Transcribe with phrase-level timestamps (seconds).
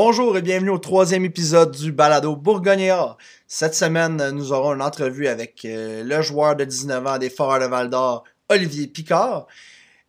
[0.00, 3.18] Bonjour et bienvenue au troisième épisode du Balado Bourgognard.
[3.48, 7.58] Cette semaine, nous aurons une entrevue avec euh, le joueur de 19 ans des Foreurs
[7.58, 9.48] de Val d'Or, Olivier Picard.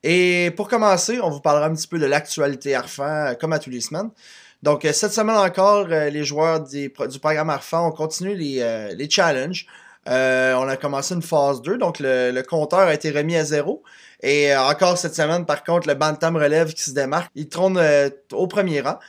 [0.03, 3.71] Et pour commencer, on vous parlera un petit peu de l'actualité Arfan, comme à tous
[3.71, 4.11] les semaines.
[4.61, 9.65] Donc, euh, cette semaine encore, euh, les joueurs du programme Arfan ont continué les, challenges.
[10.05, 10.11] on
[10.69, 13.81] a commencé une phase 2, donc le, le, compteur a été remis à zéro.
[14.21, 17.31] Et encore cette semaine, par contre, le Bantam relève qui se démarque.
[17.33, 17.81] Il trône
[18.33, 18.99] au premier rang.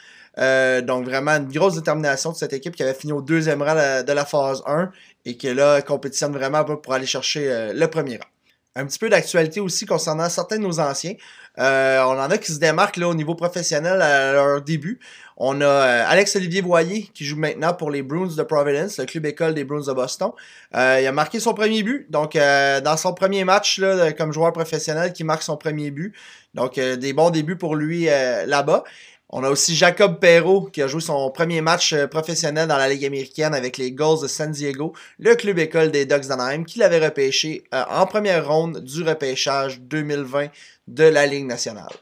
[0.41, 3.75] Euh, donc vraiment une grosse détermination de cette équipe qui avait fini au deuxième rang
[3.75, 4.91] de la phase 1
[5.27, 8.29] et qui là compétitionne vraiment pour aller chercher euh, le premier rang.
[8.77, 11.15] Un petit peu d'actualité aussi concernant certains de nos anciens.
[11.59, 15.01] Euh, on en a qui se démarquent là, au niveau professionnel à leur début.
[15.37, 15.69] On a
[16.07, 19.85] Alex-Olivier Boyer qui joue maintenant pour les Bruins de Providence, le club école des Bruins
[19.85, 20.31] de Boston.
[20.73, 22.09] il a marqué son premier but.
[22.11, 26.15] Donc, dans son premier match là, comme joueur professionnel, qui marque son premier but.
[26.55, 28.85] Donc, des bons débuts pour lui là-bas.
[29.33, 32.89] On a aussi Jacob Perrault qui a joué son premier match euh, professionnel dans la
[32.89, 36.81] Ligue américaine avec les Gulls de San Diego, le club école des Ducks d'Anaheim, qui
[36.81, 40.49] l'avait repêché euh, en première ronde du repêchage 2020
[40.89, 41.93] de la Ligue nationale.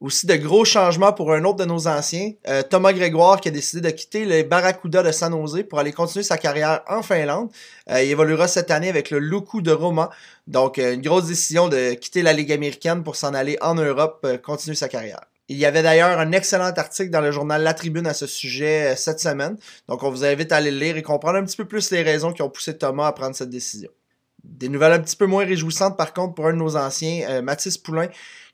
[0.00, 3.52] Aussi de gros changements pour un autre de nos anciens, euh, Thomas Grégoire qui a
[3.52, 7.50] décidé de quitter les Barracuda de San Jose pour aller continuer sa carrière en Finlande.
[7.88, 10.10] il évoluera cette année avec le Luku de Roma.
[10.48, 14.76] Donc une grosse décision de quitter la Ligue américaine pour s'en aller en Europe, continuer
[14.76, 15.20] sa carrière.
[15.50, 18.92] Il y avait d'ailleurs un excellent article dans le journal La Tribune à ce sujet
[18.92, 19.56] euh, cette semaine.
[19.88, 22.02] Donc, on vous invite à aller le lire et comprendre un petit peu plus les
[22.02, 23.90] raisons qui ont poussé Thomas à prendre cette décision.
[24.44, 27.42] Des nouvelles un petit peu moins réjouissantes, par contre, pour un de nos anciens, euh,
[27.42, 28.08] Mathis Poulain.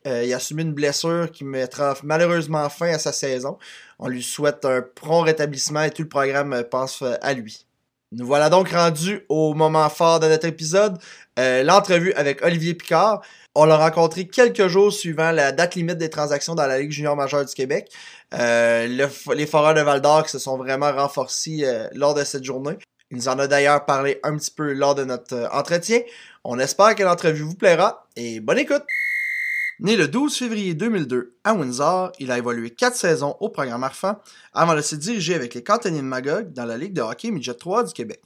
[0.07, 3.57] Euh, il a subi une blessure qui mettra malheureusement fin à sa saison.
[3.99, 7.65] On lui souhaite un prompt rétablissement et tout le programme pense à lui.
[8.11, 10.99] Nous voilà donc rendus au moment fort de notre épisode,
[11.37, 13.21] l'entrevue avec Olivier Picard.
[13.57, 17.15] On l'a rencontré quelques jours suivant la date limite des transactions dans la Ligue junior
[17.15, 17.89] majeure du Québec.
[18.33, 18.85] Euh,
[19.33, 22.77] les Foreurs de Val d'Or se sont vraiment renforcés euh, lors de cette journée.
[23.11, 26.01] Il nous en a d'ailleurs parlé un petit peu lors de notre euh, entretien.
[26.43, 28.83] On espère que l'entrevue vous plaira et bonne écoute!
[29.79, 34.19] Né le 12 février 2002 à Windsor, il a évolué quatre saisons au programme Arfan
[34.53, 37.53] avant de se diriger avec les cantonniers de Magog dans la Ligue de hockey Midget
[37.53, 38.21] 3 du Québec.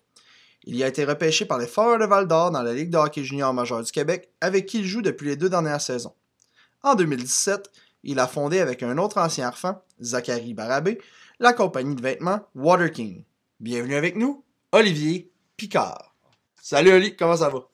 [0.72, 2.98] Il y a été repêché par les Foreurs de Val d'Or dans la Ligue de
[2.98, 6.14] hockey junior majeur du Québec, avec qui il joue depuis les deux dernières saisons.
[6.84, 7.72] En 2017,
[8.04, 11.02] il a fondé avec un autre ancien arfan, Zachary Barabé,
[11.40, 13.24] la compagnie de vêtements Water King.
[13.60, 16.14] Bienvenue avec nous, Olivier Picard.
[16.62, 17.68] Salut Oli, comment ça va?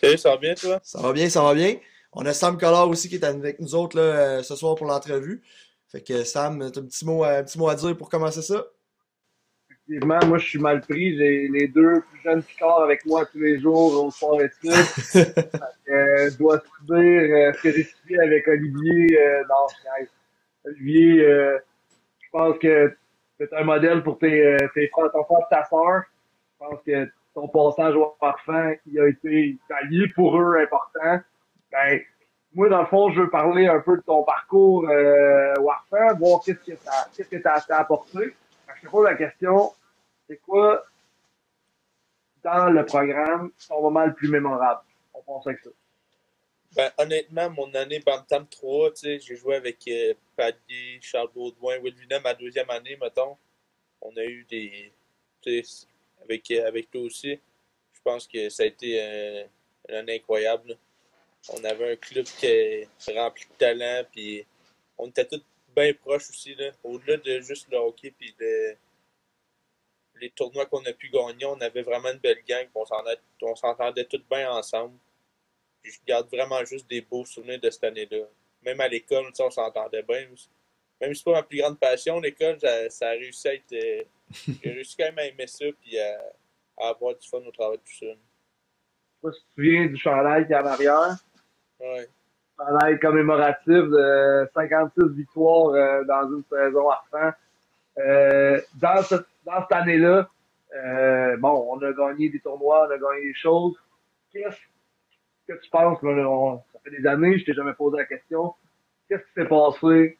[0.00, 0.80] Salut, ça va bien toi?
[0.82, 1.76] Ça va bien, ça va bien.
[2.12, 4.88] On a Sam Collard aussi qui est avec nous autres là, euh, ce soir pour
[4.88, 5.40] l'entrevue.
[5.86, 8.42] Fait que Sam, tu as un petit, mot, un petit mot à dire pour commencer
[8.42, 8.64] ça?
[9.90, 11.16] Effectivement, moi, je suis mal pris.
[11.16, 14.68] J'ai les deux plus jeunes Picards avec moi tous les jours au soir et tout.
[15.18, 19.66] euh, je dois te dire euh, ce que j'ai suivi avec Olivier euh, dans
[20.66, 21.58] Olivier, euh,
[22.20, 22.94] je pense que
[23.38, 26.02] c'est un modèle pour tes, euh, tes frères, ton frère et ta soeur.
[26.52, 31.20] Je pense que ton passage au parfum, il a été allié pour eux important.
[31.72, 32.00] Ben,
[32.54, 36.40] moi, dans le fond, je veux parler un peu de ton parcours euh, Warfare, voir
[36.44, 36.78] qu'est-ce que tu
[37.16, 38.34] qu'est-ce que as apporté.
[38.76, 39.72] Je te pose la question,
[40.30, 40.84] c'est quoi
[42.44, 44.82] dans le programme ton moment le plus mémorable?
[45.12, 45.70] On pense avec ça.
[46.76, 52.32] Ben, honnêtement, mon année Bantam 3, j'ai joué avec euh, Paddy, Charles Baudouin, Wilvina, ma
[52.34, 53.36] deuxième année, mettons.
[54.00, 54.92] On a eu des.
[56.22, 57.40] Avec, euh, avec toi aussi.
[57.92, 59.44] Je pense que ça a été euh,
[59.88, 60.78] une année incroyable.
[61.48, 64.46] On avait un club qui est rempli de talent, puis
[64.96, 65.42] on était tous
[65.74, 66.56] bien proches aussi.
[66.84, 68.76] Au-delà de juste le hockey, puis de
[70.20, 72.66] les tournois qu'on a pu gagner, on avait vraiment une belle gang.
[72.74, 74.96] On s'entendait tous bien ensemble.
[75.82, 78.26] je garde vraiment juste des beaux souvenirs de cette année-là.
[78.62, 80.26] Même à l'école, on s'entendait bien.
[81.00, 83.72] Même si c'est pas ma plus grande passion, l'école, ça, a réussi à être.
[83.72, 84.02] Euh,
[84.62, 88.06] j'ai réussi quand même à aimer ça puis à, avoir du fun au travail tout
[88.06, 88.06] ça.
[88.06, 91.16] Je sais pas si tu te souviens du chandail qui est en arrière.
[91.80, 92.08] Ouais.
[92.58, 97.34] Chandail commémoratif de 56 victoires euh, dans une saison à fin.
[97.98, 100.28] Euh, dans cette dans cette année-là,
[100.74, 103.76] euh, bon, on a gagné des tournois, on a gagné des choses.
[104.32, 104.56] Qu'est-ce
[105.48, 105.98] que tu penses?
[106.00, 108.54] Ça fait des années, je t'ai jamais posé la question.
[109.08, 110.18] Qu'est-ce qui s'est passé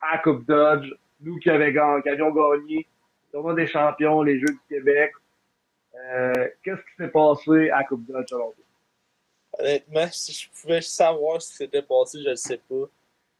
[0.00, 0.92] à Coupe Dodge?
[1.20, 5.12] Nous qui, avions, gagné le tournoi des champions, les Jeux du Québec.
[5.94, 8.54] Euh, Qu'est-ce qui s'est passé à Coupe Dodge alors?
[9.58, 12.88] Honnêtement, si je pouvais savoir ce qui s'était passé, je ne sais pas.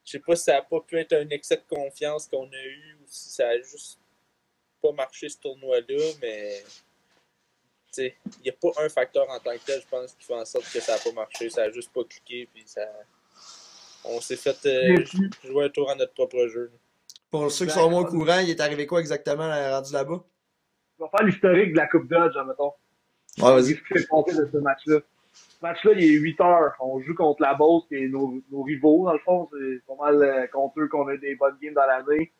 [0.04, 2.64] Je sais pas si ça n'a pas pu être un excès de confiance qu'on a
[2.64, 3.98] eu ou si ça a juste
[4.82, 6.62] pas marché ce tournoi-là, mais
[7.98, 8.12] il
[8.44, 10.70] n'y a pas un facteur en tant que tel, je pense, qui fait en sorte
[10.72, 11.50] que ça n'a pas marché.
[11.50, 12.82] Ça n'a juste pas cliqué, puis ça.
[14.04, 15.04] On s'est fait euh,
[15.44, 16.72] jouer un tour à notre propre jeu.
[17.30, 20.24] Pour ceux qui sont moins au courant, il est arrivé quoi exactement rendu là-bas?
[20.98, 22.72] On va faire l'historique de la Coupe Dodge, admettons.
[23.38, 23.74] Ouais, vas-y.
[23.74, 25.00] Qu'est-ce qui s'est passé de ce match-là?
[25.32, 26.72] Ce match-là, il est 8 heures.
[26.80, 29.48] On joue contre la Beauce, qui est nos, nos rivaux, dans le fond.
[29.52, 32.32] C'est pas mal euh, contre eux qu'on a des bonnes games dans l'année.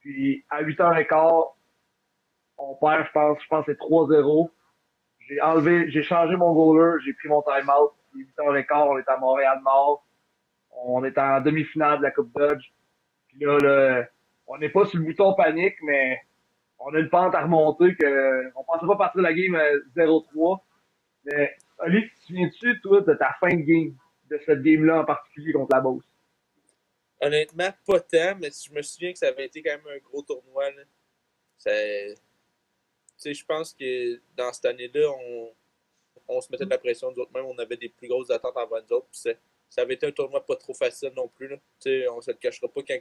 [0.00, 1.52] Puis, à 8h15,
[2.58, 4.50] on perd, je pense, je pense c'est 3-0.
[5.20, 7.92] J'ai enlevé, j'ai changé mon goaler, j'ai pris mon time-out.
[8.14, 10.04] 8h15, on est à Montréal-Nord.
[10.84, 12.72] On est en demi-finale de la Coupe Dodge.
[13.28, 14.04] Puis là,
[14.46, 16.20] on n'est pas sur le bouton panique, mais
[16.78, 19.56] on a une pente à remonter que on pensait pas partir de la game
[19.96, 20.60] 0-3.
[21.24, 23.94] Mais Oli, tu te souviens-tu, toi, de ta fin de game,
[24.28, 26.04] de cette game-là en particulier contre la Beauce?
[27.20, 30.22] Honnêtement, pas tant, mais je me souviens que ça avait été quand même un gros
[30.22, 30.64] tournoi.
[30.70, 30.82] Là.
[33.24, 35.52] Je pense que dans cette année-là, on...
[36.28, 38.56] on se mettait de la pression, nous autres même, on avait des plus grosses attentes
[38.56, 39.08] avant nous autres.
[39.12, 41.48] Ça avait été un tournoi pas trop facile non plus.
[41.48, 41.56] Là.
[41.78, 42.98] sais, on se le cachera pas quand,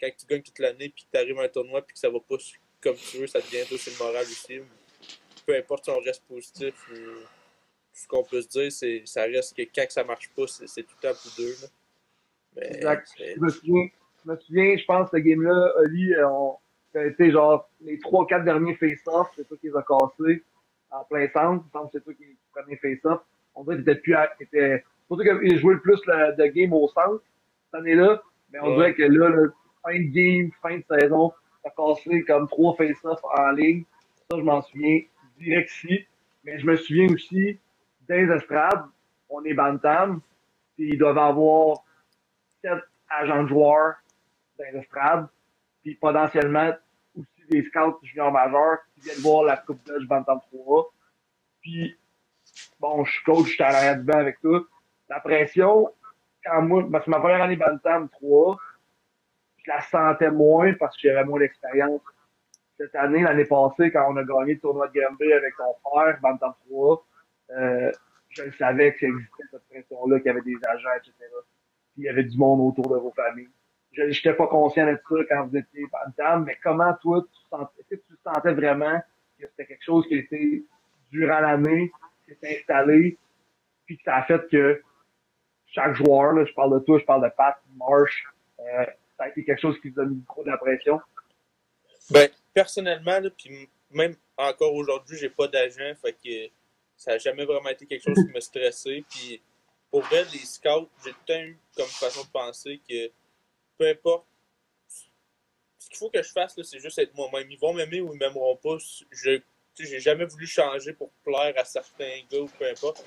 [0.00, 2.08] quand tu gagnes toute l'année puis que tu arrives à un tournoi puis que ça
[2.08, 2.36] va pas
[2.82, 4.60] comme tu veux, ça devient aussi le moral aussi.
[5.46, 6.94] Peu importe si on reste positif ou
[7.92, 10.96] ce qu'on peut se dire, c'est ça reste que quand ça marche pas, c'est tout
[11.02, 11.52] le temps pour deux.
[11.62, 11.68] Là.
[12.56, 13.08] Mais, exact.
[13.18, 13.88] Je me, souviens,
[14.24, 16.58] je me souviens, je pense, ce game-là, Oli, euh, on,
[16.92, 20.42] ça a été genre les 3-4 derniers face-off, c'est toi qui les a cassés
[20.90, 21.64] en plein centre.
[21.66, 23.20] Je pense que c'est toi qui prenais face-off.
[23.54, 24.28] On dirait que t'étais plus à,
[25.06, 27.22] surtout qu'il jouait le plus de game au centre
[27.64, 28.22] cette année-là.
[28.52, 29.48] Mais on dirait que là, là,
[29.82, 33.84] fin de game, fin de saison, t'as cassé comme trois face-off en ligne.
[34.30, 35.00] Ça, je m'en souviens
[35.38, 36.06] direct ici.
[36.44, 37.58] Mais je me souviens aussi,
[38.08, 38.84] dans les estrades,
[39.28, 40.20] on est Bantam,
[40.74, 41.84] puis ils doivent avoir
[42.60, 43.94] sept agents de joueurs
[44.58, 45.28] dans les estrades,
[45.82, 46.72] puis potentiellement
[47.52, 50.92] des scouts juniors majeurs qui viennent voir la Coupe de Bantam 3.
[51.60, 51.96] Puis,
[52.80, 54.66] bon, je suis coach, je suis à l'arrière du banc avec tout.
[55.08, 55.88] La pression,
[56.44, 58.58] quand moi, c'est ma première année Bantam 3,
[59.58, 62.00] je la sentais moins parce que j'avais moins d'expérience.
[62.78, 66.18] Cette année, l'année passée, quand on a gagné le tournoi de Gambé avec ton frère,
[66.20, 67.06] Bantam 3,
[67.50, 67.92] euh,
[68.30, 71.12] je savais que existait cette pression-là, qu'il y avait des agents, etc.
[71.92, 73.50] Puis il y avait du monde autour de vos familles.
[73.92, 77.82] Je n'étais pas conscient de ça quand vous étiez Bantam, mais comment toi, tu sentais,
[77.90, 79.00] que tu sentais vraiment
[79.38, 80.62] que c'était quelque chose qui était
[81.10, 81.92] durant l'année,
[82.26, 83.18] qui s'est installé,
[83.84, 84.82] puis que ça a fait que
[85.66, 88.24] chaque joueur, là, je parle de toi, je parle de Pat, Marsh,
[88.60, 88.86] euh,
[89.16, 91.00] ça a été quelque chose qui vous a mis trop de la pression?
[92.10, 96.52] Ben, personnellement, puis même encore aujourd'hui, j'ai pas d'agent, fait que
[96.96, 99.04] ça n'a jamais vraiment été quelque chose qui m'a stressé.
[99.10, 99.42] Puis
[99.90, 103.10] pour vrai, les scouts, j'ai tout eu comme façon de penser que
[103.82, 104.26] peu importe
[105.78, 107.50] ce qu'il faut que je fasse, c'est juste être moi-même.
[107.50, 108.76] Ils vont m'aimer ou ils m'aimeront pas.
[109.10, 109.40] Je
[109.78, 113.04] j'ai jamais voulu changer pour plaire à certains gars ou peu importe.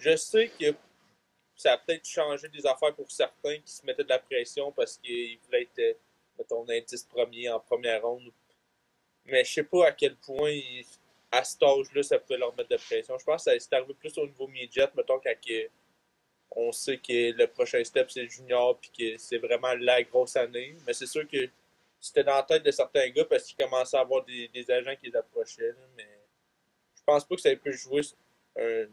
[0.00, 0.74] Je sais que
[1.54, 4.96] ça a peut-être changé des affaires pour certains qui se mettaient de la pression parce
[4.96, 5.94] qu'ils voulaient être, euh,
[6.38, 8.32] mettons, indice premier en première ronde.
[9.26, 10.58] Mais je sais pas à quel point,
[11.30, 13.16] à cet âge-là, ça pouvait leur mettre de la pression.
[13.18, 15.34] Je pense que c'est arrivé plus au niveau midget, mettons, quand
[16.56, 20.36] on sait que le prochain step, c'est le junior, puis que c'est vraiment la grosse
[20.36, 20.76] année.
[20.86, 21.48] Mais c'est sûr que
[22.00, 25.06] c'était dans la tête de certains gars parce qu'ils commençaient à avoir des, agents qui
[25.06, 25.74] les approchaient.
[25.96, 26.08] mais
[26.96, 28.02] je pense pas que ça ait pu jouer
[28.58, 28.86] un,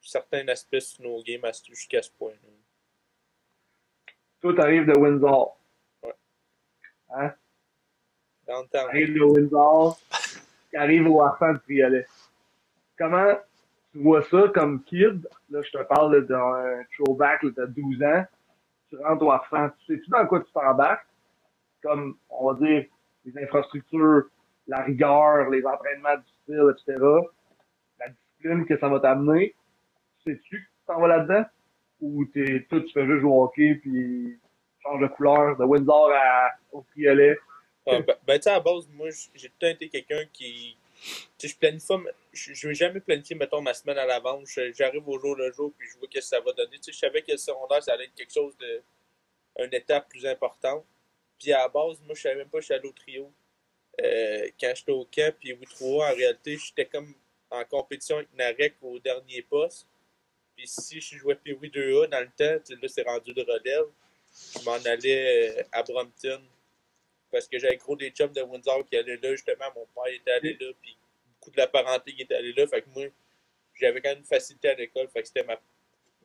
[0.00, 2.32] certains aspects sur nos games jusqu'à ce point.
[2.32, 4.12] -là.
[4.40, 5.58] Toi, t'arrives de Windsor.
[6.02, 6.14] Ouais.
[7.10, 7.34] Hein?
[8.70, 9.98] T'arrives de Windsor,
[10.70, 12.06] t'arrives au Harfan de Triolet.
[12.96, 13.34] Comment
[13.96, 15.28] tu vois ça comme kid?
[15.50, 18.24] Là, je te parle d'un throwback de 12 ans.
[18.90, 19.70] Tu rentres au Harfan.
[19.86, 21.06] Tu sais-tu dans quoi tu t'embarques?
[21.82, 22.84] Comme, on va dire,
[23.24, 24.24] les infrastructures,
[24.66, 27.04] la rigueur, les entraînements du style, etc.
[27.98, 29.54] La discipline que ça va t'amener
[30.26, 31.44] sais-tu que tu t'en vas là-dedans?
[32.00, 34.38] Ou t'es, tout, tu fais juste jouer au hockey puis
[34.82, 37.38] change de couleur de Windsor à, au Triolet?
[37.86, 40.76] ben, ben tu sais, à base, moi, j'ai tout été quelqu'un qui.
[41.38, 41.92] Tu sais, je planifie
[42.36, 44.48] Je, je vais jamais planifier, mettons, ma semaine à l'avance.
[44.74, 46.78] J'arrive au jour le jour, puis je vois ce que ça va donner.
[46.78, 48.82] Tu sais, je savais que le secondaire, ça allait être quelque chose de.
[49.58, 50.84] une étape plus importante.
[51.38, 53.32] Puis à la base, moi, je savais même pas que je suis allé au trio.
[54.02, 57.14] Euh, quand j'étais au camp, puis au 3 en réalité, j'étais comme
[57.50, 59.86] en compétition avec Narek au dernier poste.
[60.56, 63.86] Puis si je jouais PW 2A dans le temps, là, c'est rendu de relève.
[64.54, 66.42] Je m'en allais euh, à Brompton.
[67.30, 69.66] Parce que j'avais gros des chums de Windsor qui allaient là, justement.
[69.74, 70.95] Mon père était allé là, puis
[71.46, 72.66] beaucoup de la parenté qui était allé là.
[72.66, 73.06] Fait que moi,
[73.74, 75.08] j'avais quand même une facilité à l'école.
[75.08, 75.60] Fait que c'était ma,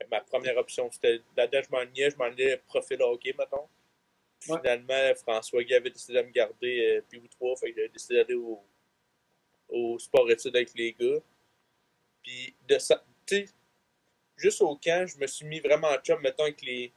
[0.09, 0.89] ma première option.
[0.91, 3.67] C'était là-dedans, je m'en je m'en allais profil hockey, mettons.
[4.39, 7.57] Finalement, François Guy avait décidé de me garder euh, PW 3.
[7.57, 8.63] Fait que j'avais décidé d'aller au,
[9.69, 11.19] au sport études avec les gars.
[12.23, 13.53] Puis de ça, tu sais,
[14.37, 16.91] juste au camp, je me suis mis vraiment en chum, mettons, avec les,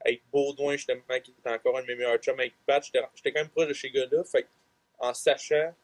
[0.00, 2.84] avec Baudouin, justement, qui était encore un de mes meilleurs chums avec Pat.
[2.84, 4.22] J'étais quand même proche de ces gars-là.
[4.22, 4.46] Fait
[5.00, 5.74] en sachant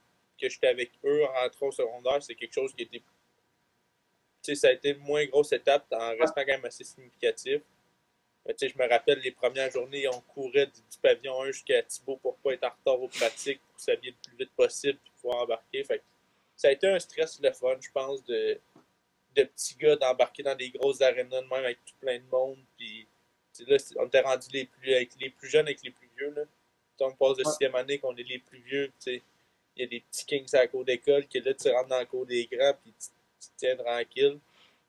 [0.40, 2.98] que j'étais avec eux en rentrant au secondaire, c'est quelque chose qui était.
[2.98, 3.04] Tu
[4.42, 7.62] sais, ça a été une moins grosse étape en restant quand même assez significatif.
[8.46, 12.18] Tu sais, je me rappelle les premières journées, on courait du, pavillon 1 jusqu'à Thibault
[12.18, 15.44] pour pas être en retard aux pratiques, pour s'habiller le plus vite possible et pouvoir
[15.44, 15.82] embarquer.
[15.84, 16.02] Fait
[16.56, 18.60] ça a été un stress le fun, je pense, de,
[19.34, 22.58] de petits gars d'embarquer dans des grosses arénas de même avec tout plein de monde.
[22.76, 23.08] Puis
[23.66, 26.30] là, on était rendu les plus, avec les plus jeunes avec les plus vieux.
[26.30, 26.42] Là.
[27.00, 28.92] on passe de sixième année qu'on est les plus vieux.
[29.76, 31.98] Il y a des petits kings à la cour d'école que là, tu rentres dans
[31.98, 33.08] la cour des grands puis tu,
[33.40, 34.38] tu te tiens tranquille.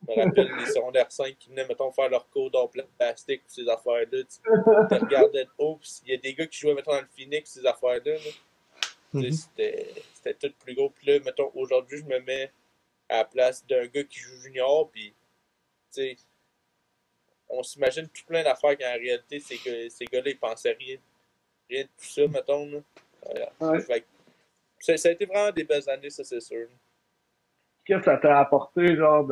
[0.07, 3.49] Je me rappelle les secondaires 5 qui venaient, mettons, faire leur cours d'or plastique ou
[3.49, 4.23] ces affaires-là.
[4.23, 7.07] Tu, tu regardais de haut, il y a des gars qui jouaient, mettons, dans le
[7.15, 8.17] Phoenix, ces affaires-là.
[9.13, 9.31] Mhm.
[9.31, 10.89] C'était tout plus gros.
[10.89, 12.51] Puis là, mettons, aujourd'hui, je me mets
[13.09, 15.13] à la place d'un gars qui joue junior, puis,
[15.93, 16.17] tu sais,
[17.49, 20.97] on s'imagine tout plein d'affaires qu'en réalité, c'est que ces gars-là, ils pensaient rien.
[21.69, 22.65] Rien de tout ça, mettons.
[22.65, 23.51] Là.
[24.85, 26.67] Ça, ça, a été vraiment des belles années, ça, c'est sûr.
[27.85, 29.27] Qu'est-ce que ça t'a apporté, genre,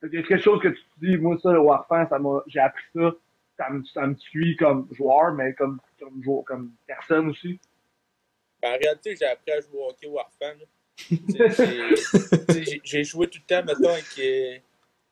[0.00, 2.84] c'est quelque chose que tu te dis, moi, ça, le Warfare, ça m'a, j'ai appris
[2.94, 3.10] ça,
[3.56, 7.60] ça me, ça me suit comme joueur, mais comme, comme, joueur, comme personne aussi.
[8.62, 10.56] Ben, en réalité, j'ai appris à jouer au hockey Warfare.
[12.84, 14.18] j'ai joué tout le temps, mettons, avec.
[14.18, 14.58] Euh,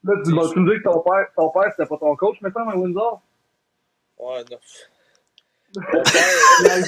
[0.04, 2.50] Là, tu vas me dire que ton père, ton père c'était pas ton coach, mais
[2.52, 3.20] ça, à Windsor?
[4.16, 4.58] Ouais, non.
[5.74, 6.86] Mon père,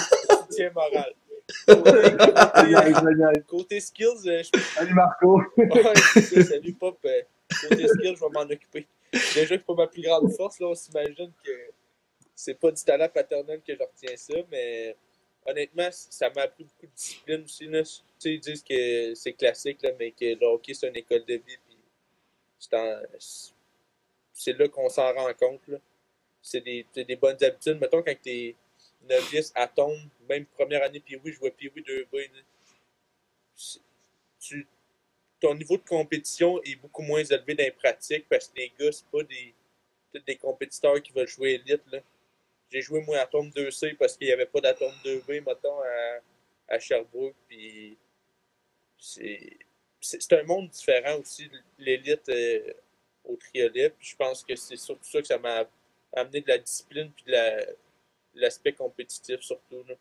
[0.49, 1.13] soutien moral.
[1.67, 4.61] Côté, côté skills, euh, je...
[4.61, 5.41] Salut Marco.
[5.57, 6.99] ouais, salut Pop.
[7.05, 7.23] Euh,
[7.69, 8.87] côté skills, je vais m'en occuper.
[9.13, 11.51] Déjà que pas ma plus grande force, là, on s'imagine que
[12.35, 14.97] c'est pas du talent paternel que je retiens ça, mais
[15.47, 17.67] honnêtement, ça m'a appris beaucoup de discipline aussi.
[17.67, 17.83] Là.
[17.83, 21.25] Tu sais, ils disent que c'est classique, là, mais que le hockey, c'est une école
[21.25, 21.59] de vie.
[24.33, 25.61] C'est là qu'on s'en rend compte.
[26.43, 27.79] C'est des, des, bonnes habitudes.
[27.81, 28.55] Mettons, quand t'es
[29.09, 32.07] novice à tombe, même première année, oui, je vois oui, deux
[34.41, 34.67] tu,
[35.39, 38.93] ton niveau de compétition est beaucoup moins élevé dans les pratiques parce que les gars,
[38.93, 39.55] c'est pas des,
[40.27, 41.83] des compétiteurs qui veulent jouer élite.
[42.71, 46.21] J'ai joué moi à tombe 2C parce qu'il n'y avait pas d'atome 2B, mettons, à,
[46.75, 47.35] à Sherbrooke.
[47.49, 47.99] Puis
[48.99, 49.59] c'est
[50.01, 52.73] c'est un monde différent aussi, l'élite euh,
[53.25, 53.93] au triolet.
[54.01, 55.69] Je pense que c'est surtout ça que ça m'a
[56.15, 57.33] amené de la discipline puis de
[58.35, 59.83] l'aspect compétitif surtout.
[59.89, 59.95] Là.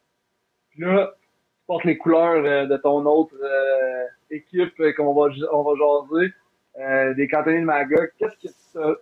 [0.69, 5.63] Puis là, tu portes les couleurs euh, de ton autre euh, équipe qu'on va, on
[5.63, 6.33] va jaser,
[7.15, 8.11] des cantonniers de Magog.
[8.17, 8.99] Qu'est-ce que tu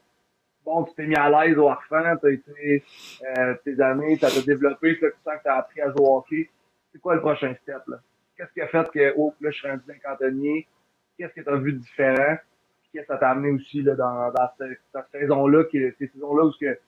[0.65, 2.83] Bon, tu t'es mis à l'aise au Harfan, t'as été
[3.63, 6.49] tes années, t'as développé, ça, tu sens que t'as appris à jouer au hockey.
[6.91, 8.01] C'est quoi le prochain step là?
[8.37, 10.67] Qu'est-ce qui a fait que, oh, là, je suis rendu un cantonnier,
[11.17, 12.37] qu'est-ce que tu as vu de différent,
[12.91, 16.79] qu'est-ce que ça t'a amené aussi là, dans, cette saison-là, ces saisons-là où que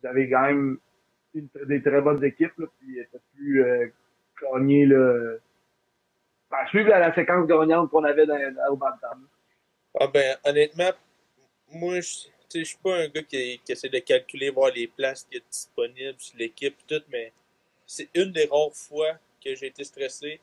[0.00, 0.78] vous avez quand même
[1.34, 3.86] une, des très bonnes équipes, là, puis tu as pu euh,
[4.42, 5.40] gagner le.
[6.50, 9.26] Ben, suivre la, la, séquence gagnante qu'on avait dans, dans, au Bantam.
[10.00, 10.90] Ah ben, honnêtement,
[11.70, 15.24] moi, je je suis pas un gars qui, qui, essaie de calculer, voir les places
[15.30, 17.32] qui sont disponibles sur l'équipe, tout, mais
[17.86, 20.40] c'est une des rares fois que j'ai été stressé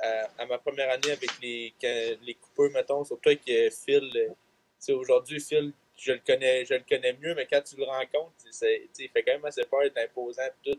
[0.00, 1.74] à, ma première année avec les,
[2.22, 4.10] les coupeurs, mettons, surtout avec euh, Phil.
[4.16, 8.34] Euh, aujourd'hui, Phil, je le connais je le connais mieux, mais quand tu le rencontres,
[8.62, 10.78] il fait quand même assez peur d'être imposant tout.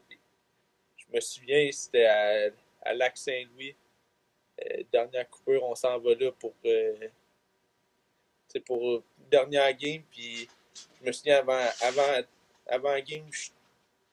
[0.97, 2.49] je me souviens, c'était à,
[2.81, 3.75] à Lac-Saint-Louis.
[4.61, 7.07] Euh, dernière coupure, on s'en va là pour euh,
[8.65, 10.01] pour dernière game.
[10.11, 10.49] Puis
[10.99, 12.21] je me souviens avant avant
[12.67, 13.29] avant game,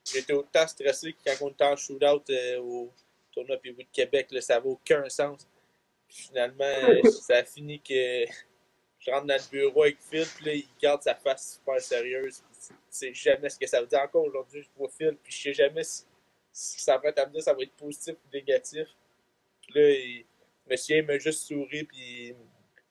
[0.05, 2.91] j'étais autant stressé que quand on était en shootout au
[3.31, 5.47] tournoi puis de Québec, là, ça n'a aucun sens.
[6.07, 8.25] finalement, ça a fini que
[8.99, 12.43] je rentre dans le bureau avec Phil, puis là, il garde sa face super sérieuse.
[12.89, 14.01] C'est jamais ce que ça veut dire.
[14.01, 16.03] Encore aujourd'hui, je vois Phil, puis je sais jamais si,
[16.51, 18.87] ça va être ça va être positif ou négatif.
[19.61, 20.25] Puis là, il,
[20.69, 22.35] monsieur il m'a juste souri, puis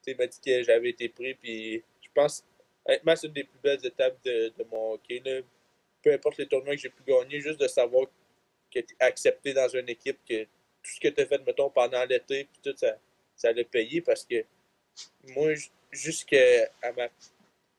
[0.07, 2.43] il m'a dit que j'avais été pris, puis je pense,
[2.85, 5.21] honnêtement, c'est une des plus belles étapes de, mon hockey.
[6.01, 8.07] Peu importe les tournois que j'ai pu gagner, juste de savoir
[8.73, 12.03] que tu accepté dans une équipe, que tout ce que tu as fait, mettons, pendant
[12.05, 12.97] l'été, puis tout, ça,
[13.35, 14.43] ça l'a payé parce que
[15.27, 15.53] moi,
[15.91, 17.07] jusqu'à ma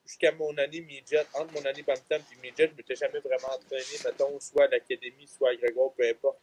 [0.05, 3.55] jusqu'à mon année midget, entre mon année Bantam et midget, je ne m'étais jamais vraiment
[3.55, 6.41] entraîné, mettons, soit à l'académie, soit à Grégoire, peu importe.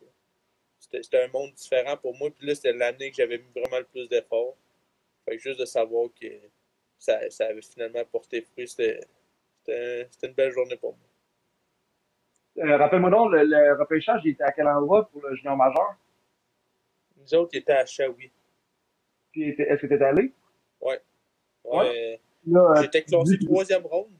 [0.79, 2.29] C'était un monde différent pour moi.
[2.31, 4.55] Puis là, c'était l'année que j'avais mis vraiment le plus d'efforts.
[5.25, 6.27] Fait que juste de savoir que
[6.97, 9.01] ça, ça avait finalement porté fruit, c'était
[9.67, 12.65] une belle journée pour moi.
[12.65, 15.97] Euh, rappelle-moi donc, le, le repêchage, il était à quel endroit pour le junior majeur?
[17.17, 18.31] Nous autres, il était à Shawi.
[19.31, 20.31] Puis, est-ce que tu étais allé?
[20.79, 21.01] Ouais.
[21.67, 22.19] Ouais.
[22.49, 24.11] Euh, j'étais classé troisième ronde.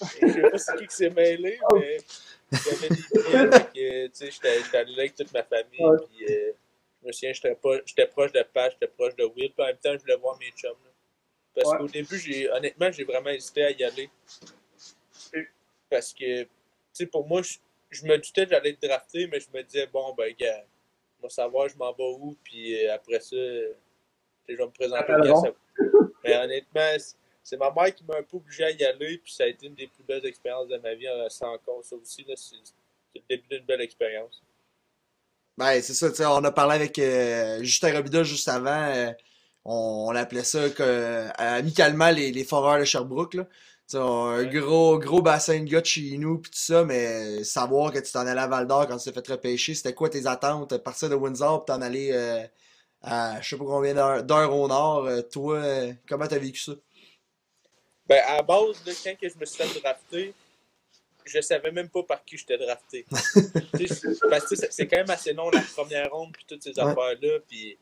[0.00, 1.98] Je sais pas si qui qui s'est mêlé, mais
[2.52, 5.96] j'avais des tu sais, j'étais j'étais allé là avec toute ma famille, Ouais.
[6.06, 6.52] puis euh,
[7.02, 9.66] je me souviens, j'étais pas- j'étais proche de Pat, j'étais proche de Will, puis en
[9.66, 10.90] même temps, je voulais voir mes chums, là.
[11.54, 11.78] Parce Ouais.
[11.78, 14.08] qu'au début, j'ai, honnêtement, j'ai vraiment hésité à y aller.
[15.88, 16.48] Parce que, tu
[16.92, 17.58] sais, pour moi, je,
[17.90, 20.64] je me doutais que j'allais être drafté, mais je me disais, bon, ben, gars,
[21.20, 23.72] moi, savoir, je m'en vais où, puis euh, après ça, euh,
[24.48, 25.52] je vais me présenter au ça-
[26.24, 29.32] Mais honnêtement, c'est- c'est ma mère qui m'a un peu obligé à y aller, puis
[29.32, 31.96] ça a été une des plus belles expériences de ma vie, euh, sans encore ça
[31.96, 32.34] aussi, c'est
[33.12, 34.40] c'est le début d'une belle expérience.
[35.56, 38.70] Ben, c'est ça, tu sais, on a parlé avec euh, Justin Robida juste avant.
[38.94, 39.10] euh,
[39.64, 43.46] on, on appelait ça que, euh, amicalement les, les foreurs de Sherbrooke, là.
[43.94, 47.92] On un gros, gros bassin de gars de chez nous, pis tout ça, mais savoir
[47.92, 50.28] que tu t'en allais à Val d'Or quand tu t'es fait repêcher, c'était quoi tes
[50.28, 50.76] attentes?
[50.78, 52.44] Partir de Windsor pis t'en aller euh,
[53.02, 55.06] à je sais pas combien d'heures au nord.
[55.06, 56.72] euh, toi, euh, comment t'as vécu ça?
[58.06, 60.34] Ben, à la base, là, quand que je me suis fait drafter,
[61.24, 63.06] je savais même pas par qui j'étais drafté.
[64.28, 66.80] Parce que c'est quand même assez long la première ronde puis toutes ces Ouais.
[66.80, 67.38] affaires-là.
[67.48, 67.78] Puis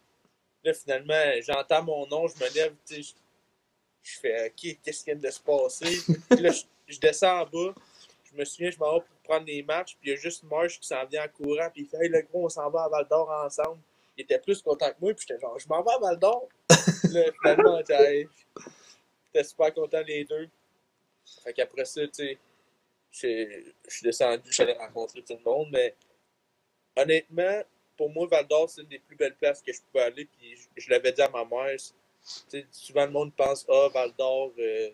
[0.65, 3.01] là, finalement, j'entends mon nom, je me lève, je,
[4.03, 6.05] je fais OK, qu'est-ce qui vient de se passer?
[6.35, 7.75] Puis là, je, je descends en bas.
[8.25, 10.43] Je me souviens, je m'en vais pour prendre les matchs, puis il y a juste
[10.45, 12.85] Marsh qui s'en vient en courant, puis il fait Hey, le gros, on s'en va
[12.85, 13.81] à Val d'Or ensemble.
[14.19, 16.49] Il était plus content que moi, puis j'étais genre, je m'en vais à Val d'Or.
[17.13, 20.49] là, finalement, j'étais super content les deux.
[21.45, 22.37] Fait qu'après ça, tu
[23.13, 25.95] sais, je suis descendu, j'allais rencontrer tout le monde, mais
[26.97, 27.63] honnêtement,
[27.97, 30.57] pour moi, Val d'Or, c'est une des plus belles places que je pouvais aller, puis
[30.57, 31.79] je, je l'avais dit à ma mère.
[31.79, 31.95] c'est-
[32.51, 34.91] tu sais, souvent, le monde pense, ah, Val d'Or, euh,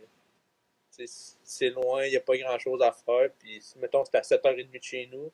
[0.91, 4.71] c'est loin, il n'y a pas grand chose à faire, puis mettons, c'est à 7h30
[4.71, 5.33] de chez nous.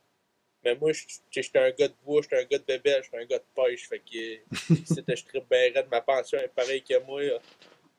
[0.65, 0.93] Mais moi,
[1.31, 3.89] j'étais un gars de bois, j'étais un gars de bébé, j'étais un gars de pêche,
[3.89, 7.23] fait que c'était je tripe bien raide, ma pension est pareille que moi.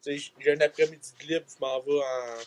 [0.06, 2.39] j'ai un après-midi de libre, je m'en vais en.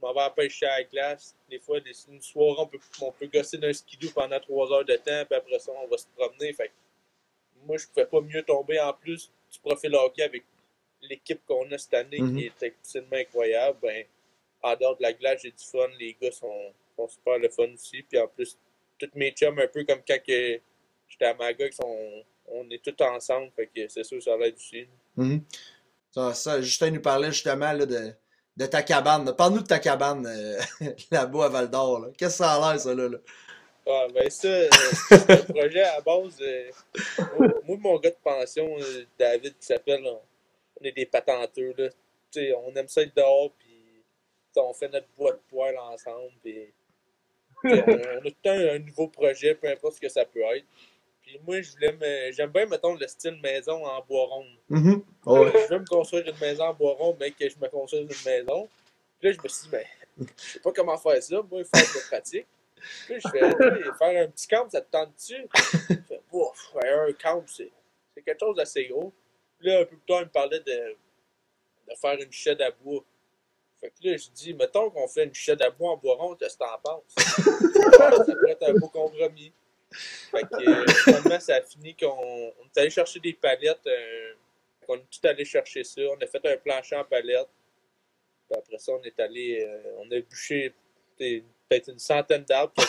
[0.00, 1.36] Je m'en vais à pêcher à la glace.
[1.50, 4.84] Des fois, des, une soirée, on peut, on peut gosser d'un skidoo pendant trois heures
[4.84, 6.54] de temps, puis après ça, on va se promener.
[6.54, 6.72] Fait que
[7.66, 10.42] moi, je pouvais pas mieux tomber en plus du profil hockey avec
[11.02, 13.78] l'équipe qu'on a cette année qui est absolument incroyable.
[13.82, 14.06] Ben,
[14.62, 15.88] en dehors de la glace, j'ai du fun.
[15.98, 18.02] Les gars sont, sont super le fun aussi.
[18.02, 18.56] Puis en plus,
[19.00, 23.50] tous mes chums, un peu comme quand j'étais à Magog, sont, on est tous ensemble.
[23.56, 24.86] Fait que c'est sûr, ça l'aide aussi.
[25.16, 25.42] Mhm.
[26.12, 28.12] Ça, ça, Justin nous parlait justement là, de,
[28.56, 29.34] de ta cabane.
[29.36, 30.60] Parle-nous de ta cabane euh,
[31.10, 32.06] là-bas à Val d'Or.
[32.18, 33.08] Qu'est-ce que ça a l'air, ça, là?
[33.08, 33.18] là?
[33.86, 34.68] Ah, ben ça, euh,
[35.08, 36.36] c'est un projet à base.
[36.40, 36.70] euh,
[37.64, 40.20] moi, mon gars de pension, euh, David, qui s'appelle, on,
[40.80, 41.88] on est des patenteux, là.
[42.58, 44.04] On aime ça être dehors, puis
[44.56, 46.72] on fait notre bois de poêle ensemble, puis
[47.64, 50.40] on, on a tout le temps un, nouveau projet, peu importe ce que ça peut
[50.54, 50.64] être.
[51.22, 54.46] Puis moi, je voulais me- j'aime bien, mettons, le style maison en bois rond.
[54.68, 55.04] Mhm.
[55.26, 55.52] Oh, ouais.
[55.68, 58.30] Je veux me construire une maison en bois rond, mais que je me construise une
[58.32, 58.68] maison.
[59.18, 59.84] Puis là, je me suis dit, ben,
[60.18, 61.36] je sais pas comment faire ça.
[61.50, 62.46] Moi, il faut être pratique.
[63.06, 65.34] Puis là, je fais, faire un petit camp, ça te tente-tu?
[65.54, 67.70] Je fais, ouf, un camp, c'est
[68.24, 69.12] quelque chose d'assez gros.
[69.58, 70.96] Puis là, un peu plus tard, il me parlait de,
[71.88, 73.04] de faire une shed à bois.
[73.80, 76.34] Fait que là, je dis, mettons qu'on fait une shed à bois en bois rond,
[76.34, 77.02] qu'est-ce que t'en penses?
[77.16, 79.52] ça pourrait être un beau compromis.
[80.30, 83.86] Fait que euh, finalement, ça a fini qu'on on est allé chercher des palettes.
[83.86, 84.34] euh,
[84.86, 86.02] on est tout allé chercher ça.
[86.02, 87.48] On a fait un plancher en palette.
[88.48, 89.60] Puis après ça, on est allé.
[89.62, 90.74] euh, on a bûché
[91.70, 92.74] peut-être une centaine d'arbres.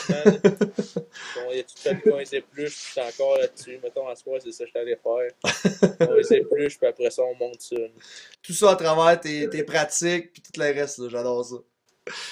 [1.36, 3.80] Bon, il y a tout fait qu'on les épluche, puis j'étais encore là-dessus.
[3.84, 6.00] Mettons, en soir, c'est ça que je allé faire.
[6.10, 7.76] On les épluche, puis après ça, on monte ça.
[8.41, 11.10] Tout ça à travers tes, tes pratiques puis tout le reste.
[11.10, 11.56] J'adore ça.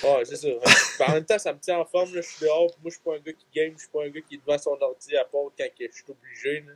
[0.04, 0.48] Ouais, c'est ça.
[0.48, 2.14] Puis en même temps, ça me tient en forme.
[2.16, 2.22] Là.
[2.22, 4.04] Je suis dehors, puis moi, je suis pas un gars qui game, je suis pas
[4.04, 6.62] un gars qui est devant son ordi à part quand je suis obligé.
[6.62, 6.74] Là.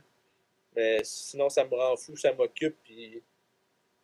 [0.76, 3.22] Mais sinon, ça me rend fou, ça m'occupe, puis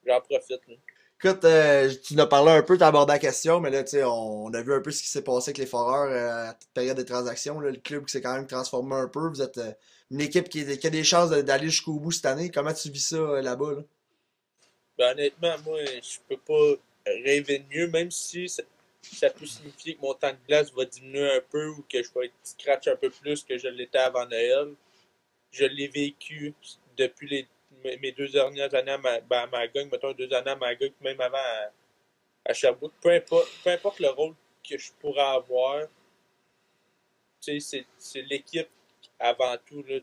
[0.06, 0.66] j'en profite.
[0.68, 0.74] Là.
[1.22, 3.84] Écoute, euh, tu nous as parlé un peu, tu as abordé la question, mais là,
[3.84, 6.48] tu sais, on, a vu un peu ce qui s'est passé avec les Foreurs euh,
[6.48, 7.60] à toute période des transactions.
[7.60, 9.28] le club qui s'est quand même transformé un peu.
[9.28, 9.70] Vous êtes euh,
[10.10, 12.50] une équipe qui, a des chances d'aller jusqu'au bout cette année.
[12.50, 13.72] Comment tu vis ça là-bas?
[13.74, 13.82] Là?
[14.96, 18.62] Ben, honnêtement, moi, je peux pas rêver de mieux, même si ça,
[19.02, 22.08] ça peut signifier que mon temps de glace va diminuer un peu ou que je
[22.14, 24.72] vais être scratch un peu plus que je l'étais avant Noël.
[25.50, 26.54] Je l'ai vécu
[26.96, 27.46] depuis les,
[27.82, 31.20] mes deux dernières années à, ma, ben, à Magog, mettons deux années à Magog, même
[31.20, 31.70] avant à,
[32.46, 32.52] à.
[33.02, 33.10] Peu
[33.70, 34.34] importe, le rôle
[34.68, 35.86] que je pourrais avoir,
[37.40, 37.60] c'est-
[38.28, 38.68] l'équipe
[39.18, 39.82] avant tout.
[39.88, 39.98] Là,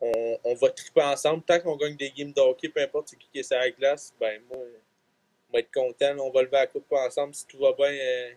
[0.00, 1.42] on, on va triper ensemble.
[1.44, 4.14] Tant qu'on gagne des games de peu importe c'est qui qui est sur la glace,
[4.20, 6.16] ben moi, on va être content.
[6.18, 8.32] On va lever la coupe ensemble si tout va bien euh,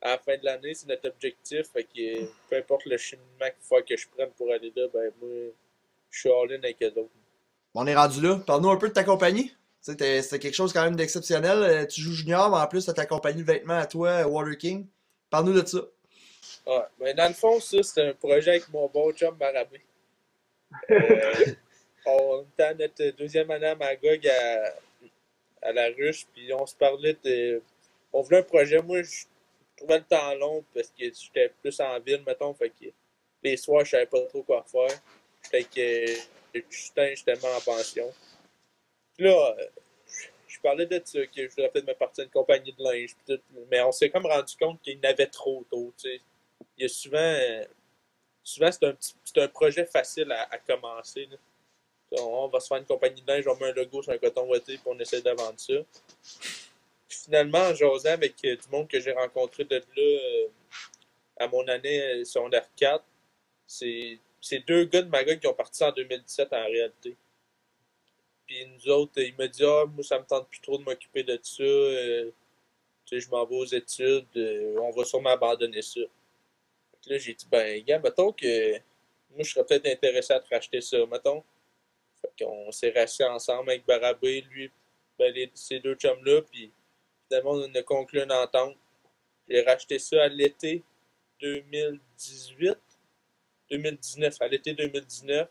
[0.00, 0.74] à la fin de l'année.
[0.74, 1.66] C'est notre objectif.
[1.72, 5.12] Fait que peu importe le cheminement qu'il faut que je prenne pour aller là, ben
[5.20, 5.52] moi,
[6.10, 7.10] je suis all-in avec eux autres.
[7.74, 8.38] On est rendu là.
[8.46, 9.52] Parle-nous un peu de ta compagnie.
[9.80, 11.58] C'était quelque chose quand même d'exceptionnel.
[11.62, 14.26] Euh, tu joues junior, mais en plus, tu as ta compagnie de vêtements à toi,
[14.26, 14.86] Water King.
[15.30, 15.78] Parle-nous de ça.
[16.66, 19.80] Ouais, mais dans le fond, ça, c'est un projet avec mon bon chum Marabé.
[20.90, 21.52] Euh,
[22.06, 24.74] on était à notre deuxième année à Magog à,
[25.62, 27.62] à la ruche, puis on se parlait de.
[28.12, 28.82] On voulait un projet.
[28.82, 29.24] Moi, je
[29.76, 32.54] trouvais le temps long parce que j'étais plus en ville, mettons.
[32.54, 32.86] Fait que
[33.42, 35.00] les soirs, je savais pas trop quoi faire.
[35.50, 38.12] Fait que Justin, j'étais en pension.
[39.16, 39.56] Puis là,
[40.46, 43.16] je parlais de ça, que je voulais peut-être me partir une compagnie de linge.
[43.70, 45.92] Mais on s'est comme rendu compte qu'il en avait trop tôt.
[46.04, 46.20] Il
[46.78, 47.36] y a souvent.
[48.42, 51.28] souvent, c'est un, un projet facile à, commencer.
[52.12, 54.48] On va se faire une compagnie de linge, on met un logo sur un coton
[54.48, 55.74] ouaté, puis on essaie de ça.
[57.08, 60.48] Puis finalement, en jasant avec euh, du monde que j'ai rencontré de là euh,
[61.38, 63.04] à mon année euh, secondaire 4,
[63.66, 64.18] c'est
[64.66, 67.16] deux gars de Magog qui ont parti en 2017 en réalité.
[68.46, 71.22] Puis nous autres, il m'a dit Ah, moi, ça me tente plus trop de m'occuper
[71.22, 71.64] de ça.
[71.64, 72.32] tu
[73.06, 74.26] sais, je m'en vais aux études.
[74.80, 76.00] on va sûrement abandonner ça.
[77.06, 78.72] là, j'ai dit Ben, gars, mettons que
[79.30, 80.98] moi, je serais peut-être intéressé à te racheter ça.
[81.06, 81.42] Mettons.
[82.20, 84.70] Fait qu'on s'est racheté ensemble avec Barabé, lui,
[85.18, 86.42] ben, ces deux chums-là.
[86.42, 86.72] Puis
[87.28, 88.76] finalement, on a conclu une entente.
[89.48, 90.82] J'ai racheté ça à l'été
[91.40, 92.78] 2018.
[93.70, 95.48] 2019, à l'été 2019.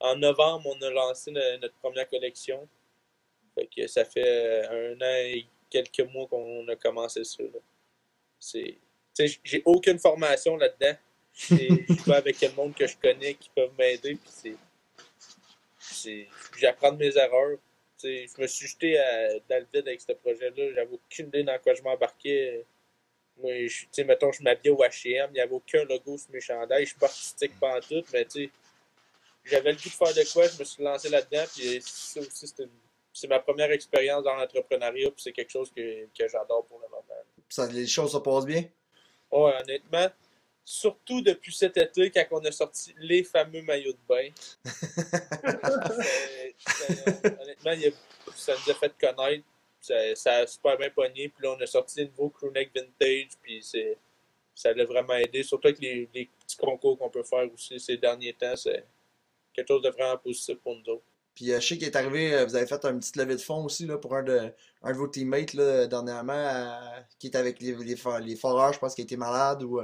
[0.00, 2.68] En novembre, on a lancé notre première collection.
[3.54, 7.42] Fait que ça fait un an et quelques mois qu'on a commencé ça.
[8.38, 8.76] C'est,
[9.42, 10.96] j'ai aucune formation là-dedans.
[11.34, 14.16] Je pas avec quel monde que je connais qui peuvent m'aider.
[16.56, 17.58] J'apprends de mes erreurs.
[18.00, 20.72] je me suis jeté à, dans le vide avec ce projet-là.
[20.74, 22.64] J'avais aucune idée dans quoi je m'embarquais.
[23.38, 26.84] Moi, je, mettons, je m'habillais au H&M, il n'y avait aucun logo sur mes chandails.
[26.84, 28.50] Je suis pas artistique pas tout, mais tu sais,
[29.44, 32.46] j'avais le goût de faire de quoi, je me suis lancé là-dedans, puis ça aussi,
[33.12, 36.88] c'est ma première expérience dans l'entrepreneuriat, puis c'est quelque chose que, que j'adore pour le
[36.88, 37.02] moment.
[37.48, 38.64] Ça, les choses se passent bien?
[39.30, 40.08] Ouais, honnêtement,
[40.64, 44.28] surtout depuis cet été, quand on a sorti les fameux maillots de bain.
[47.40, 47.90] honnêtement,
[48.34, 49.44] ça nous a fait connaître.
[49.84, 51.28] Ça, ça, a super bien pogné.
[51.28, 53.30] Puis là, on a sorti des nouveaux crewneck vintage.
[53.42, 53.62] Puis
[54.54, 55.42] ça l'a vraiment aidé.
[55.42, 58.56] Surtout avec les, les petits concours qu'on peut faire aussi ces derniers temps.
[58.56, 58.84] C'est
[59.52, 61.04] quelque chose de vraiment positif pour nous autres.
[61.34, 63.40] Puis euh, je sais qu'il est arrivé, euh, vous avez fait un petit levée de
[63.40, 67.36] fonds aussi là, pour un de, un de vos teammates là, dernièrement, euh, qui est
[67.36, 69.62] avec les, les, les foreurs, je pense qu'il était malade.
[69.64, 69.80] ou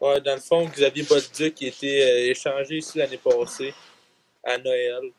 [0.00, 3.72] Ouais, dans le fond, Xavier Bolduc qui a été échangé ici l'année passée
[4.44, 5.12] à Noël.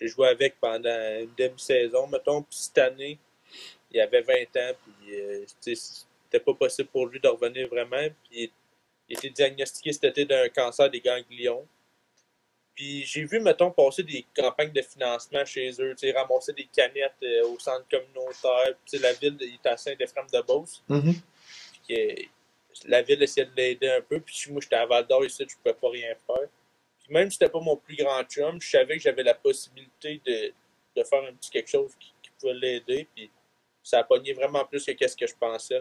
[0.00, 3.18] J'ai joué avec pendant une demi-saison, mettons, puis cette année,
[3.90, 8.52] il avait 20 ans, puis c'était pas possible pour lui de revenir vraiment, puis
[9.08, 11.66] il était diagnostiqué cet été d'un cancer des ganglions.
[12.74, 17.48] Puis j'ai vu, mettons, passer des campagnes de financement chez eux, ramasser des canettes euh,
[17.48, 18.74] au centre communautaire.
[18.86, 20.82] Tu sais, la ville est à Saint-Ephraim-de-Beauce.
[20.88, 21.12] Mm
[22.86, 24.20] la ville essayait de l'aider un peu.
[24.20, 26.48] Puis moi, j'étais à Val d'Or ici, je pouvais pas rien faire.
[26.98, 30.20] Puis même si c'était pas mon plus grand chum, je savais que j'avais la possibilité
[30.24, 30.52] de,
[30.96, 33.06] de, faire un petit quelque chose qui, pouvait l'aider.
[33.14, 33.30] Puis
[33.82, 35.80] ça a pogné vraiment plus que ce que je pensais.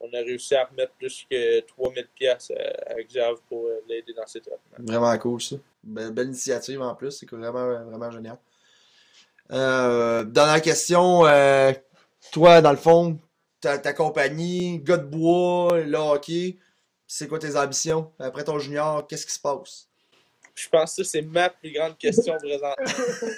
[0.00, 2.52] On a réussi à remettre plus que 3000 pièces
[2.86, 4.60] à Xav pour euh, l'aider dans ses traitements.
[4.78, 5.56] Vraiment cool ça.
[5.82, 8.38] Belle, belle initiative en plus, c'est vraiment, vraiment génial.
[9.50, 11.72] Euh, dernière question, euh,
[12.30, 13.18] toi dans le fond,
[13.60, 16.58] ta, ta, compagnie, gars de bois, le hockey,
[17.06, 18.12] c'est quoi tes ambitions?
[18.18, 19.88] Après ton junior, qu'est-ce qui se passe?
[20.54, 22.74] Je pense que c'est ma plus grande question présentement.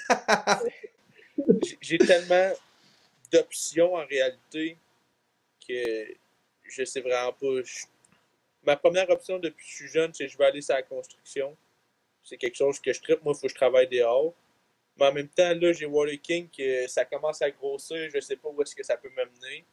[1.80, 2.52] J'ai tellement
[3.32, 4.76] d'options en réalité
[5.66, 6.06] que
[6.64, 7.62] je sais vraiment pas.
[8.62, 10.82] Ma première option depuis que je suis jeune, c'est que je vais aller sur la
[10.82, 11.56] construction
[12.22, 13.22] c'est quelque chose que je tripe.
[13.22, 14.34] Moi, il faut que je travaille dehors.
[14.98, 18.08] Mais en même temps, là, j'ai Water King, que ça commence à grossir.
[18.12, 19.64] Je sais pas où est-ce que ça peut m'amener.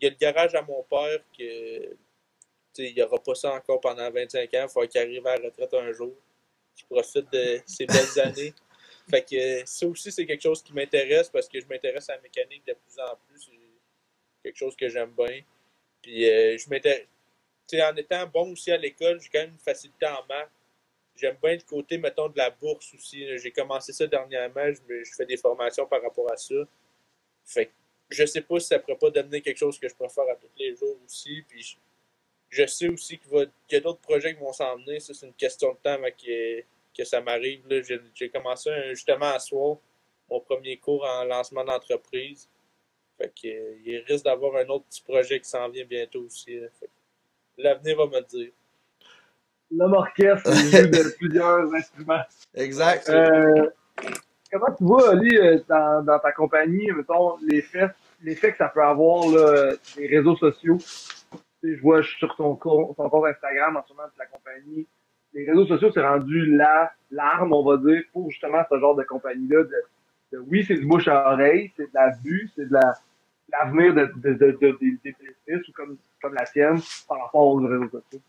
[0.00, 1.96] Il y a le garage à mon père que
[2.78, 4.62] il n'y aura pas ça encore pendant 25 ans.
[4.62, 6.14] Il faut qu'il arrive à la retraite un jour.
[6.74, 8.54] Qu'il profite de ses belles années.
[9.10, 12.22] Fait que ça aussi, c'est quelque chose qui m'intéresse parce que je m'intéresse à la
[12.22, 13.40] mécanique de plus en plus.
[13.42, 13.58] C'est
[14.44, 15.42] quelque chose que j'aime bien.
[16.02, 17.06] Puis euh, je m'intéresse.
[17.72, 20.50] En étant bon aussi à l'école, j'ai quand même une facilité en maths
[21.20, 23.38] j'aime bien le côté, mettons, de la bourse aussi.
[23.38, 26.54] J'ai commencé ça dernièrement, je, je, fais des formations par rapport à ça.
[27.44, 27.72] Fait que
[28.10, 30.50] je sais pas si ça pourrait pas devenir quelque chose que je préfère à tous
[30.58, 31.42] les jours aussi.
[31.48, 31.76] Puis
[32.48, 35.00] je, sais aussi qu'il y a d'autres projets qui vont s'en venir.
[35.00, 36.64] Ça, c'est une question de temps que,
[36.96, 37.64] que ça m'arrive.
[38.14, 39.78] J'ai commencé justement à soir
[40.30, 42.48] mon premier cours en lancement d'entreprise.
[43.18, 46.58] Fait que, il risque d'avoir un autre petit projet qui s'en vient bientôt aussi.
[47.58, 48.52] L'avenir va me dire
[49.70, 52.22] l'homme orchestre joue de plusieurs instruments.
[52.54, 53.08] Exact.
[53.08, 53.70] Euh,
[54.50, 57.88] comment tu vois, Ali, euh, dans, dans ta compagnie, mettons, l'effet,
[58.22, 60.78] l'effet que ça peut avoir, là, des réseaux sociaux?
[61.62, 64.86] Je vois sur ton compte, ton compte Instagram en ce moment de la compagnie,
[65.32, 69.04] les réseaux sociaux, c'est rendu la, l'arme, on va dire, pour justement ce genre de
[69.04, 69.64] compagnie-là.
[69.64, 72.94] De, oui, c'est du bouche à oreille, c'est de la vue, c'est de la,
[73.52, 77.56] l'avenir de, de, de, de, des business ou comme, comme la tienne par rapport aux
[77.56, 78.20] réseaux sociaux?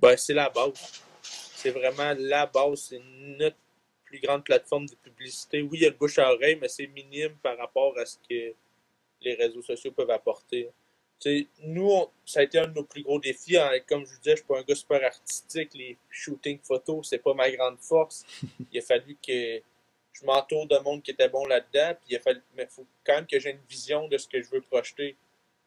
[0.00, 1.02] Ben, c'est la base.
[1.22, 2.88] C'est vraiment la base.
[2.88, 3.00] C'est
[3.38, 3.56] notre
[4.04, 5.62] plus grande plateforme de publicité.
[5.62, 8.18] Oui, il y a le bouche à oreille, mais c'est minime par rapport à ce
[8.18, 8.54] que
[9.20, 10.68] les réseaux sociaux peuvent apporter.
[11.20, 13.56] Sais, nous, on, ça a été un de nos plus gros défis.
[13.56, 13.70] Hein.
[13.86, 15.70] Comme je vous disais, je suis pas un gars super artistique.
[15.74, 18.24] Les shootings photos, c'est pas ma grande force.
[18.72, 19.60] Il a fallu que
[20.12, 21.96] je m'entoure de monde qui était bon là-dedans.
[22.00, 24.40] Puis il a fallu, mais faut quand même que j'ai une vision de ce que
[24.40, 25.16] je veux projeter.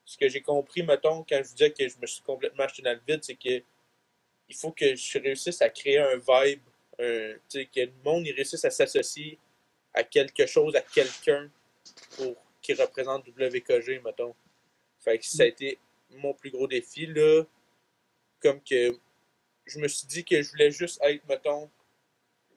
[0.05, 2.81] Ce que j'ai compris, mettons, quand je vous disais que je me suis complètement acheté
[2.81, 3.61] dans le vide, c'est que
[4.49, 6.61] il faut que je réussisse à créer un vibe,
[6.97, 9.37] un, que le monde il réussisse à s'associer
[9.93, 11.49] à quelque chose, à quelqu'un
[12.15, 14.33] pour qui représente WKG, mettons.
[15.07, 15.79] Fait que ça a été
[16.17, 17.43] mon plus gros défi, là.
[18.41, 18.99] Comme que
[19.65, 21.69] je me suis dit que je voulais juste être, mettons,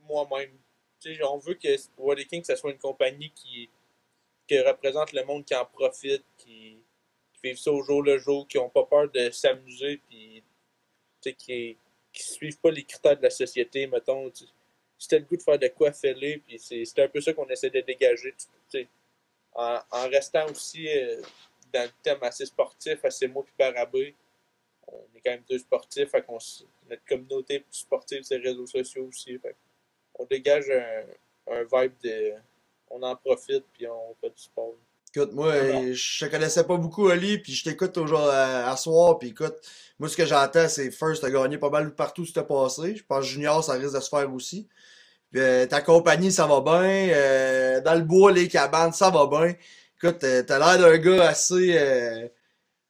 [0.08, 0.50] moi-même.
[1.22, 3.70] On veut que Wally King, ça soit une compagnie qui,
[4.48, 6.82] qui représente le monde qui en profite, qui,
[7.40, 10.42] qui ça au jour le jour, qui n'ont pas peur de s'amuser, puis
[11.22, 11.78] qui,
[12.12, 14.28] qui suivent pas les critères de la société, mettons.
[14.98, 17.48] Si t'as le goût de faire de quoi, fais-le, puis c'est un peu ça qu'on
[17.48, 18.34] essaie de dégager,
[19.54, 21.22] en, en, restant aussi euh,
[21.72, 24.14] dans le thème assez sportif, assez moi puis Barabé.
[24.87, 26.24] On est quand même deux sportifs, fait
[26.88, 29.38] notre communauté sportive, c'est les réseaux sociaux aussi.
[29.38, 29.56] Fait
[30.18, 32.33] on dégage un, un vibe de.
[32.90, 34.74] On en profite, puis on fait du sport.
[35.14, 35.52] Écoute, moi,
[35.92, 39.56] je te connaissais pas beaucoup, Ali, puis je t'écoute aujourd'hui à, soir, puis écoute,
[39.98, 42.94] moi, ce que j'entends, c'est First a gagné pas mal partout ce qui passé.
[42.94, 44.68] Je pense Junior, ça risque de se faire aussi.
[45.35, 47.09] Euh, ta compagnie, ça va bien.
[47.12, 49.54] Euh, dans le bois, les cabanes, ça va bien.
[50.02, 52.30] Écoute, euh, t'as l'air d'un gars assez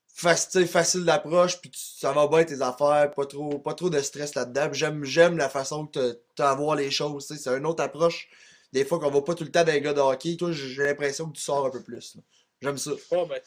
[0.07, 4.35] facile, facile d'approche, puis ça va bien tes affaires, pas trop, pas trop de stress
[4.35, 4.70] là-dedans.
[5.03, 7.27] J'aime, la façon que t'as à voir les choses.
[7.27, 8.29] C'est une autre approche
[8.73, 11.29] des fois qu'on va pas tout le temps avec gars de hockey, toi, j'ai l'impression
[11.29, 12.16] que tu sors un peu plus.
[12.62, 12.92] J'aime ça.
[13.11, 13.40] Oh, ben,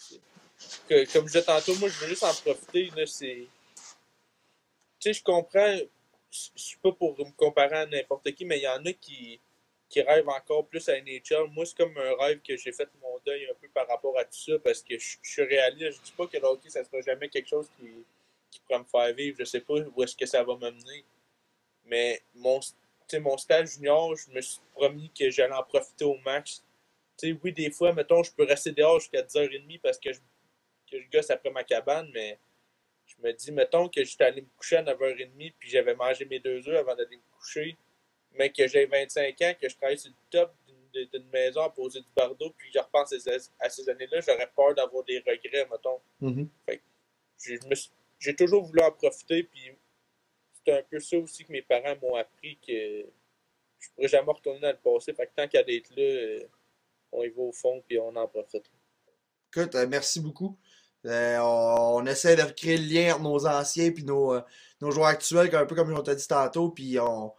[0.89, 2.91] que, comme je disais tantôt, moi, je veux juste en profiter.
[2.95, 3.07] Tu
[4.99, 5.77] sais, je comprends.
[6.31, 9.39] Je suis pas pour me comparer à n'importe qui, mais il y en a qui,
[9.93, 11.51] qui rêvent encore plus à NHL.
[11.51, 14.25] Moi, c'est comme un rêve que j'ai fait mon deuil un peu par rapport à
[14.25, 15.99] tout ça parce que je, suis réaliste.
[15.99, 17.85] Je dis pas que le hockey, ça sera jamais quelque chose qui,
[18.49, 19.37] qui pourra me faire vivre.
[19.39, 21.05] Je sais pas où est-ce que ça va m'amener.
[21.85, 22.59] Mais mon,
[23.21, 26.63] mon stage junior, je me suis promis que j'allais en profiter au max.
[27.15, 30.19] sais, oui, des fois, mettons, je peux rester dehors jusqu'à 10h30 parce que je,
[30.89, 32.39] que gosse après ma cabane, mais
[33.05, 36.39] je me dis, mettons que j'étais allé me coucher à 9h30 puis j'avais mangé mes
[36.39, 37.77] deux œufs avant d'aller me coucher,
[38.35, 40.53] mais que j'ai 25 ans, que je travaille sur le top
[40.93, 43.13] d'une maison à poser du bardeau, puis je repense
[43.59, 45.99] à ces, années-là, j'aurais peur d'avoir des regrets, mettons.
[46.21, 47.89] Mm-hmm.
[48.19, 49.71] j'ai toujours voulu en profiter, puis
[50.63, 53.05] c'est un peu ça aussi que mes parents m'ont appris que
[53.79, 55.13] je pourrais jamais retourner dans le passé.
[55.13, 56.43] Fait que tant qu'à d'être là, euh,
[57.11, 58.65] on y va au fond puis on en profite.
[59.51, 60.57] Écoute, euh, merci beaucoup.
[61.05, 64.39] Euh, on, essaie de recréer le lien entre nos anciens et nos,
[64.79, 67.33] nos joueurs actuels, un peu comme on t'a dit tantôt, puis on,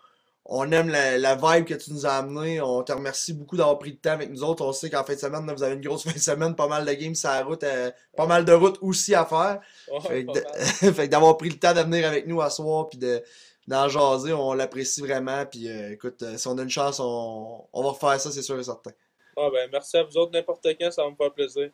[0.46, 2.61] on aime la, la, vibe que tu nous as amené.
[2.61, 4.64] On te remercie beaucoup d'avoir pris le temps avec nous autres.
[4.64, 6.85] On sait qu'en fin de semaine, vous avez une grosse fin de semaine, pas mal
[6.85, 9.61] de games sur la route, euh, pas mal de routes aussi à faire.
[10.02, 13.22] fait, que d'avoir pris le temps de venir avec nous à soir puis de
[13.66, 15.46] d'en jaser, on l'apprécie vraiment.
[15.46, 18.42] Puis euh, écoute, euh, si on a une chance, on, on va refaire ça, c'est
[18.42, 18.90] sûr et certain.
[19.37, 21.70] Ah ben, merci à vous autres, n'importe quand, ça va me faire plaisir.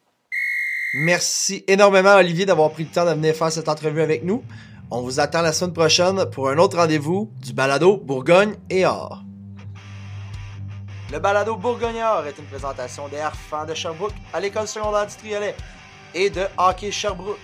[0.95, 4.45] Merci énormément, Olivier, d'avoir pris le temps de venir faire cette entrevue avec nous.
[4.93, 9.23] On vous attend la semaine prochaine pour un autre rendez-vous du balado Bourgogne et Or.
[11.13, 15.07] Le balado Bourgogne et Or est une présentation des Harfans de Sherbrooke à l'école secondaire
[15.07, 15.55] du Triolet
[16.13, 17.39] et de Hockey Sherbrooke.